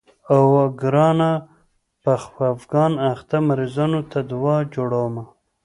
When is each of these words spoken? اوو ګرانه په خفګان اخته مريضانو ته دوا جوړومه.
اوو 0.35 0.61
ګرانه 0.81 1.31
په 2.01 2.11
خفګان 2.23 2.93
اخته 3.13 3.37
مريضانو 3.47 4.01
ته 4.11 4.19
دوا 4.31 4.57
جوړومه. 4.73 5.23